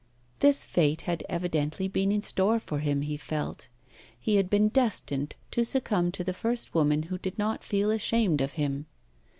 [0.39, 3.69] This fate had evidently been in store for him, he felt;
[4.19, 8.41] he had been destined to succumb to the first woman who did not feel ashamed
[8.41, 8.87] of him.